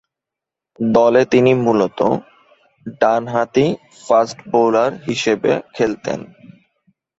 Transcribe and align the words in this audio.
দলে 0.79 1.21
তিনি 1.31 1.51
মূলতঃ 1.63 2.09
ডানহাতি 3.01 3.65
ফাস্ট 4.05 4.37
বোলার 4.51 4.91
হিসেবে 5.07 5.51
খেলতেন। 5.75 6.19